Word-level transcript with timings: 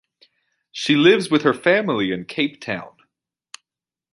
She 0.71 0.95
lives 0.95 1.29
with 1.29 1.43
her 1.43 1.53
family 1.53 2.11
in 2.11 2.25
Cape 2.25 2.59
Town. 2.59 2.97